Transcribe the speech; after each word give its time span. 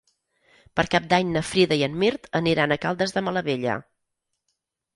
Per 0.79 0.85
Cap 0.95 1.05
d'Any 1.11 1.29
na 1.35 1.43
Frida 1.49 1.77
i 1.81 1.85
en 1.89 1.99
Mirt 2.05 2.27
aniran 2.41 2.75
a 2.77 2.81
Caldes 2.87 3.17
de 3.19 3.25
Malavella. 3.29 3.79